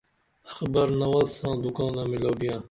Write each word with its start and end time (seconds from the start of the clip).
اخبر 0.51 0.87
نواز 1.01 1.29
ساں 1.37 1.53
دوکانہ 1.63 2.03
میلو 2.09 2.31
بیاں 2.39 2.59